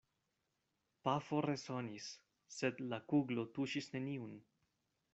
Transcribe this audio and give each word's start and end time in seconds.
Pafo 1.07 1.41
resonis; 1.47 2.09
sed 2.57 2.83
la 2.89 3.01
kuglo 3.13 3.47
tuŝis 3.59 3.95
neniun. 3.99 4.35